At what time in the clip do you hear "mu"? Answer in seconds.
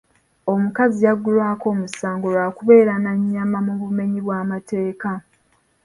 3.67-3.73